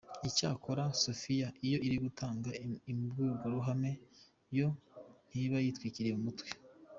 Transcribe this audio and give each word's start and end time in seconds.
Icyakora 0.29 0.83
Sophia 1.03 1.47
iyo 1.65 1.77
iri 1.87 1.97
gutanga 2.05 2.49
imbwurwaruhame 2.91 3.91
yo 4.57 4.67
ntiba 5.29 5.57
yitwikiriye 5.65 6.15
mu 6.17 6.23
mutwe. 6.29 6.49